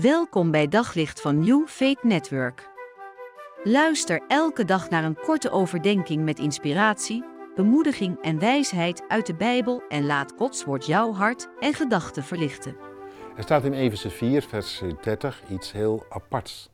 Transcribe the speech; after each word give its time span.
Welkom 0.00 0.50
bij 0.50 0.68
Daglicht 0.68 1.20
van 1.20 1.38
New 1.38 1.66
Faith 1.66 2.02
Network. 2.02 2.68
Luister 3.64 4.22
elke 4.28 4.64
dag 4.64 4.90
naar 4.90 5.04
een 5.04 5.16
korte 5.16 5.50
overdenking 5.50 6.24
met 6.24 6.38
inspiratie, 6.38 7.24
bemoediging 7.54 8.22
en 8.22 8.38
wijsheid 8.38 9.04
uit 9.08 9.26
de 9.26 9.34
Bijbel 9.34 9.82
en 9.88 10.06
laat 10.06 10.32
Gods 10.36 10.64
woord 10.64 10.86
jouw 10.86 11.12
hart 11.12 11.48
en 11.60 11.74
gedachten 11.74 12.24
verlichten. 12.24 12.76
Er 13.36 13.42
staat 13.42 13.64
in 13.64 13.72
Efeze 13.72 14.10
4, 14.10 14.42
vers 14.42 14.82
30 15.02 15.42
iets 15.48 15.72
heel 15.72 16.06
aparts. 16.08 16.70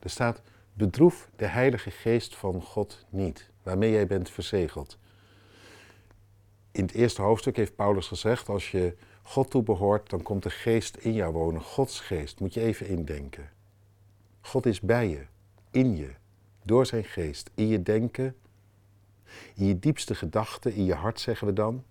Er 0.00 0.10
staat: 0.10 0.42
Bedroef 0.72 1.30
de 1.36 1.46
Heilige 1.46 1.90
Geest 1.90 2.36
van 2.36 2.62
God 2.62 3.06
niet, 3.08 3.50
waarmee 3.62 3.90
jij 3.90 4.06
bent 4.06 4.30
verzegeld. 4.30 4.98
In 6.72 6.82
het 6.82 6.92
eerste 6.92 7.22
hoofdstuk 7.22 7.56
heeft 7.56 7.76
Paulus 7.76 8.06
gezegd: 8.06 8.48
Als 8.48 8.70
je 8.70 8.96
God 9.28 9.50
toebehoort, 9.50 10.10
dan 10.10 10.22
komt 10.22 10.42
de 10.42 10.50
geest 10.50 10.96
in 10.96 11.12
jou 11.12 11.32
wonen. 11.32 11.62
Gods 11.62 12.00
geest, 12.00 12.40
moet 12.40 12.54
je 12.54 12.60
even 12.60 12.86
indenken. 12.86 13.50
God 14.40 14.66
is 14.66 14.80
bij 14.80 15.08
je, 15.08 15.26
in 15.70 15.96
je, 15.96 16.10
door 16.62 16.86
zijn 16.86 17.04
geest, 17.04 17.50
in 17.54 17.66
je 17.66 17.82
denken, 17.82 18.36
in 19.54 19.66
je 19.66 19.78
diepste 19.78 20.14
gedachten, 20.14 20.74
in 20.74 20.84
je 20.84 20.94
hart 20.94 21.20
zeggen 21.20 21.46
we 21.46 21.52
dan. 21.52 21.84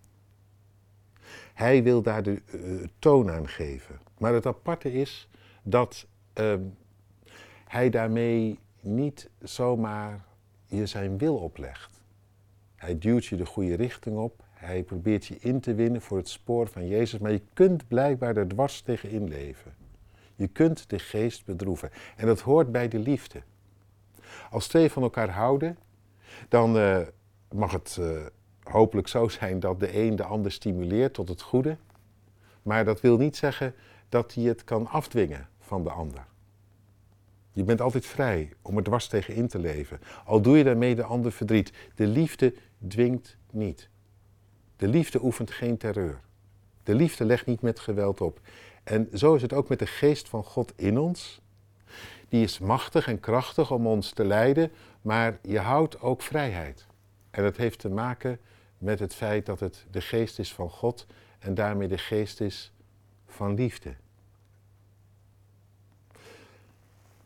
Hij 1.53 1.83
wil 1.83 2.01
daar 2.01 2.23
de 2.23 2.41
uh, 2.53 2.87
toon 2.99 3.31
aan 3.31 3.47
geven. 3.47 3.99
Maar 4.17 4.33
het 4.33 4.45
aparte 4.45 4.93
is 4.93 5.29
dat 5.63 6.07
uh, 6.39 6.53
hij 7.67 7.89
daarmee 7.89 8.59
niet 8.81 9.29
zomaar 9.39 10.25
je 10.65 10.85
zijn 10.85 11.17
wil 11.17 11.37
oplegt. 11.37 12.01
Hij 12.75 12.97
duwt 12.97 13.25
je 13.25 13.35
de 13.35 13.45
goede 13.45 13.75
richting 13.75 14.17
op. 14.17 14.45
Hij 14.57 14.83
probeert 14.83 15.25
je 15.25 15.37
in 15.39 15.59
te 15.59 15.73
winnen 15.73 16.01
voor 16.01 16.17
het 16.17 16.29
spoor 16.29 16.67
van 16.67 16.87
Jezus, 16.87 17.19
maar 17.19 17.31
je 17.31 17.41
kunt 17.53 17.87
blijkbaar 17.87 18.37
er 18.37 18.47
dwars 18.47 18.81
tegenin 18.81 19.27
leven. 19.27 19.73
Je 20.35 20.47
kunt 20.47 20.89
de 20.89 20.99
geest 20.99 21.45
bedroeven. 21.45 21.89
En 22.15 22.25
dat 22.25 22.39
hoort 22.39 22.71
bij 22.71 22.87
de 22.87 22.99
liefde. 22.99 23.41
Als 24.49 24.67
twee 24.67 24.91
van 24.91 25.03
elkaar 25.03 25.29
houden, 25.29 25.77
dan 26.49 26.77
uh, 26.77 26.99
mag 27.51 27.71
het 27.71 27.97
uh, 27.99 28.25
hopelijk 28.63 29.07
zo 29.07 29.27
zijn 29.27 29.59
dat 29.59 29.79
de 29.79 29.97
een 29.97 30.15
de 30.15 30.23
ander 30.23 30.51
stimuleert 30.51 31.13
tot 31.13 31.29
het 31.29 31.41
goede. 31.41 31.77
Maar 32.61 32.85
dat 32.85 33.01
wil 33.01 33.17
niet 33.17 33.37
zeggen 33.37 33.73
dat 34.09 34.33
hij 34.33 34.43
het 34.43 34.63
kan 34.63 34.87
afdwingen 34.87 35.49
van 35.59 35.83
de 35.83 35.89
ander. 35.89 36.25
Je 37.51 37.63
bent 37.63 37.81
altijd 37.81 38.05
vrij 38.05 38.53
om 38.61 38.77
er 38.77 38.83
dwars 38.83 39.07
tegenin 39.07 39.47
te 39.47 39.59
leven. 39.59 39.99
Al 40.25 40.41
doe 40.41 40.57
je 40.57 40.63
daarmee 40.63 40.95
de 40.95 41.03
ander 41.03 41.31
verdriet. 41.31 41.73
De 41.95 42.07
liefde 42.07 42.53
dwingt 42.87 43.37
niet. 43.51 43.89
De 44.77 44.87
liefde 44.87 45.23
oefent 45.23 45.51
geen 45.51 45.77
terreur. 45.77 46.19
De 46.83 46.95
liefde 46.95 47.25
legt 47.25 47.45
niet 47.45 47.61
met 47.61 47.79
geweld 47.79 48.21
op. 48.21 48.39
En 48.83 49.09
zo 49.13 49.35
is 49.35 49.41
het 49.41 49.53
ook 49.53 49.69
met 49.69 49.79
de 49.79 49.87
geest 49.87 50.29
van 50.29 50.43
God 50.43 50.73
in 50.75 50.97
ons. 50.97 51.41
Die 52.29 52.43
is 52.43 52.59
machtig 52.59 53.07
en 53.07 53.19
krachtig 53.19 53.71
om 53.71 53.87
ons 53.87 54.11
te 54.11 54.25
leiden, 54.25 54.71
maar 55.01 55.39
je 55.41 55.59
houdt 55.59 56.01
ook 56.01 56.21
vrijheid. 56.21 56.85
En 57.31 57.43
dat 57.43 57.57
heeft 57.57 57.79
te 57.79 57.89
maken 57.89 58.39
met 58.77 58.99
het 58.99 59.15
feit 59.15 59.45
dat 59.45 59.59
het 59.59 59.85
de 59.91 60.01
geest 60.01 60.39
is 60.39 60.53
van 60.53 60.69
God 60.69 61.05
en 61.39 61.53
daarmee 61.53 61.87
de 61.87 61.97
geest 61.97 62.41
is 62.41 62.71
van 63.25 63.53
liefde. 63.53 63.95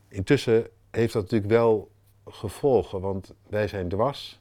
Intussen 0.07 0.67
heeft 0.91 1.13
dat 1.13 1.21
natuurlijk 1.21 1.51
wel 1.51 1.91
gevolgen, 2.27 3.01
want 3.01 3.33
wij 3.47 3.67
zijn 3.67 3.89
dwars 3.89 4.39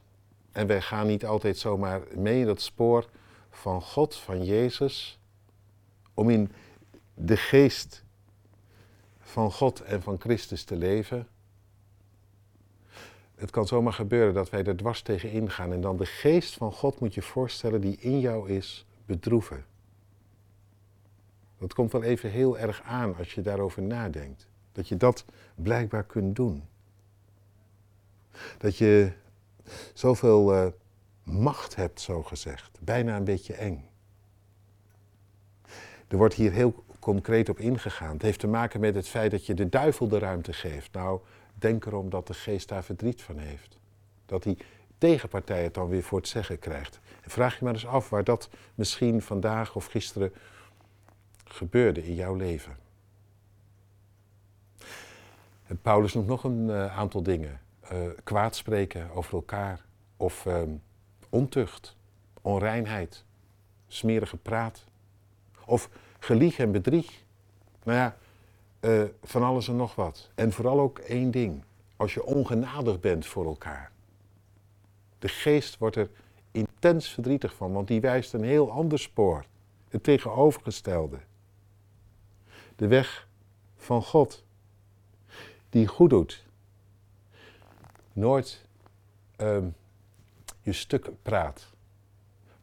en 0.51 0.67
wij 0.67 0.81
gaan 0.81 1.07
niet 1.07 1.25
altijd 1.25 1.57
zomaar 1.57 2.01
mee 2.15 2.39
in 2.39 2.45
dat 2.45 2.61
spoor 2.61 3.09
van 3.49 3.81
God, 3.81 4.15
van 4.15 4.43
Jezus, 4.43 5.19
om 6.13 6.29
in 6.29 6.51
de 7.13 7.37
geest 7.37 8.03
van 9.19 9.51
God 9.51 9.81
en 9.81 10.01
van 10.01 10.19
Christus 10.19 10.63
te 10.63 10.75
leven. 10.75 11.27
Het 13.35 13.49
kan 13.49 13.67
zomaar 13.67 13.93
gebeuren 13.93 14.33
dat 14.33 14.49
wij 14.49 14.63
er 14.63 14.77
dwars 14.77 15.01
tegen 15.01 15.31
ingaan 15.31 15.73
en 15.73 15.81
dan 15.81 15.97
de 15.97 16.05
geest 16.05 16.53
van 16.53 16.71
God 16.71 16.99
moet 16.99 17.13
je 17.13 17.21
voorstellen 17.21 17.81
die 17.81 17.97
in 17.97 18.19
jou 18.19 18.49
is, 18.49 18.85
bedroeven. 19.05 19.65
Dat 21.57 21.73
komt 21.73 21.91
wel 21.91 22.03
even 22.03 22.29
heel 22.29 22.57
erg 22.57 22.81
aan 22.81 23.15
als 23.15 23.33
je 23.33 23.41
daarover 23.41 23.81
nadenkt. 23.81 24.47
Dat 24.71 24.87
je 24.87 24.97
dat 24.97 25.25
blijkbaar 25.55 26.03
kunt 26.03 26.35
doen. 26.35 26.63
Dat 28.57 28.77
je 28.77 29.11
zoveel 29.93 30.53
uh, 30.53 30.67
macht 31.23 31.75
hebt, 31.75 32.01
zo 32.01 32.23
gezegd. 32.23 32.79
Bijna 32.79 33.15
een 33.15 33.23
beetje 33.23 33.53
eng. 33.53 33.89
Er 36.07 36.17
wordt 36.17 36.33
hier 36.33 36.51
heel 36.51 36.83
concreet 36.99 37.49
op 37.49 37.59
ingegaan. 37.59 38.13
Het 38.13 38.21
heeft 38.21 38.39
te 38.39 38.47
maken 38.47 38.79
met 38.79 38.95
het 38.95 39.07
feit 39.07 39.31
dat 39.31 39.45
je 39.45 39.53
de 39.53 39.69
duivel 39.69 40.07
de 40.07 40.19
ruimte 40.19 40.53
geeft. 40.53 40.93
Nou, 40.93 41.19
denk 41.53 41.85
erom 41.85 42.09
dat 42.09 42.27
de 42.27 42.33
geest 42.33 42.67
daar 42.67 42.83
verdriet 42.83 43.21
van 43.21 43.37
heeft. 43.37 43.77
Dat 44.25 44.43
die 44.43 44.57
tegenpartij 44.97 45.63
het 45.63 45.73
dan 45.73 45.87
weer 45.87 46.03
voor 46.03 46.17
het 46.17 46.27
zeggen 46.27 46.59
krijgt. 46.59 46.99
En 47.21 47.29
vraag 47.29 47.57
je 47.57 47.63
maar 47.63 47.73
eens 47.73 47.85
af 47.85 48.09
waar 48.09 48.23
dat 48.23 48.49
misschien 48.75 49.21
vandaag 49.21 49.75
of 49.75 49.85
gisteren 49.85 50.33
gebeurde 51.43 52.05
in 52.05 52.15
jouw 52.15 52.35
leven. 52.35 52.77
En 55.67 55.81
Paulus 55.81 56.13
noemt 56.13 56.27
nog 56.27 56.43
een 56.43 56.67
uh, 56.67 56.97
aantal 56.97 57.23
dingen 57.23 57.61
uh, 57.93 58.09
kwaad 58.23 58.55
spreken 58.55 59.11
over 59.11 59.33
elkaar. 59.33 59.85
Of 60.17 60.45
um, 60.45 60.81
ontucht, 61.29 61.95
onreinheid, 62.41 63.23
smerige 63.87 64.37
praat. 64.37 64.85
Of 65.65 65.89
gelieg 66.19 66.59
en 66.59 66.71
bedrieg. 66.71 67.23
Nou 67.83 67.97
ja, 67.97 68.17
uh, 68.81 69.03
van 69.23 69.43
alles 69.43 69.67
en 69.67 69.75
nog 69.75 69.95
wat. 69.95 70.29
En 70.35 70.51
vooral 70.51 70.79
ook 70.79 70.99
één 70.99 71.31
ding. 71.31 71.63
Als 71.95 72.13
je 72.13 72.25
ongenadig 72.25 72.99
bent 72.99 73.25
voor 73.25 73.45
elkaar. 73.45 73.91
De 75.19 75.27
geest 75.27 75.77
wordt 75.77 75.95
er 75.95 76.09
intens 76.51 77.09
verdrietig 77.09 77.53
van, 77.53 77.71
want 77.71 77.87
die 77.87 78.01
wijst 78.01 78.33
een 78.33 78.43
heel 78.43 78.71
ander 78.71 78.99
spoor. 78.99 79.45
Het 79.89 80.03
tegenovergestelde. 80.03 81.19
De 82.75 82.87
weg 82.87 83.27
van 83.75 84.03
God. 84.03 84.43
Die 85.69 85.87
goed 85.87 86.09
doet 86.09 86.45
nooit 88.13 88.65
um, 89.37 89.75
je 90.61 90.73
stuk 90.73 91.09
praat, 91.21 91.73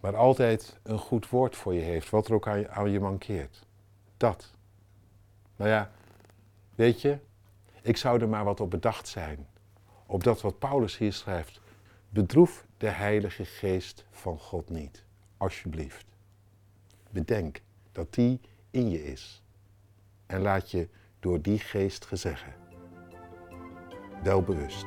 maar 0.00 0.16
altijd 0.16 0.78
een 0.82 0.98
goed 0.98 1.28
woord 1.28 1.56
voor 1.56 1.74
je 1.74 1.80
heeft, 1.80 2.10
wat 2.10 2.28
er 2.28 2.34
ook 2.34 2.48
aan 2.48 2.58
je, 2.58 2.68
aan 2.68 2.90
je 2.90 3.00
mankeert. 3.00 3.66
Dat. 4.16 4.50
Nou 5.56 5.70
ja, 5.70 5.90
weet 6.74 7.00
je, 7.00 7.18
ik 7.82 7.96
zou 7.96 8.20
er 8.20 8.28
maar 8.28 8.44
wat 8.44 8.60
op 8.60 8.70
bedacht 8.70 9.08
zijn. 9.08 9.46
Op 10.06 10.24
dat 10.24 10.40
wat 10.40 10.58
Paulus 10.58 10.98
hier 10.98 11.12
schrijft. 11.12 11.60
Bedroef 12.08 12.66
de 12.76 12.88
Heilige 12.88 13.44
Geest 13.44 14.04
van 14.10 14.38
God 14.38 14.70
niet, 14.70 15.04
alsjeblieft. 15.36 16.06
Bedenk 17.10 17.60
dat 17.92 18.14
die 18.14 18.40
in 18.70 18.90
je 18.90 19.04
is. 19.04 19.42
En 20.26 20.40
laat 20.40 20.70
je 20.70 20.88
door 21.20 21.42
die 21.42 21.58
geest 21.58 22.04
gezeggen. 22.04 22.54
Wel 24.22 24.42
bewust. 24.42 24.86